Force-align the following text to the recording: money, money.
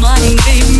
money, 0.00 0.36
money. 0.36 0.75